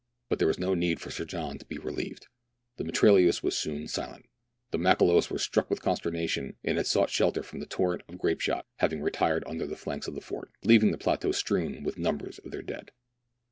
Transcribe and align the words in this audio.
But 0.29 0.39
there 0.39 0.47
was 0.47 0.57
no 0.57 0.73
need 0.73 0.99
for 0.99 1.11
Sir 1.11 1.25
John 1.25 1.59
to 1.59 1.65
be 1.65 1.77
relieved; 1.77 2.25
the 2.77 2.83
mitrailleuse 2.83 3.43
was 3.43 3.55
soon 3.55 3.87
silent. 3.87 4.25
The 4.71 4.79
Makololos 4.79 5.29
were 5.29 5.37
struck 5.37 5.69
with 5.69 5.83
consternation, 5.83 6.57
and 6.63 6.77
had 6.77 6.87
sought 6.87 7.11
shelter 7.11 7.43
from 7.43 7.59
the 7.59 7.67
torrent 7.67 8.01
of 8.07 8.17
grape 8.17 8.41
shot, 8.41 8.65
having 8.77 9.03
retired 9.03 9.43
under 9.45 9.67
the 9.67 9.75
flanks 9.77 10.07
of 10.07 10.15
the 10.15 10.19
fort,, 10.21 10.49
leaving 10.63 10.89
the 10.89 10.97
plateau 10.97 11.31
strewn 11.33 11.83
with 11.83 11.99
numbers 11.99 12.39
of 12.39 12.49
their 12.49 12.63
dead. 12.63 12.89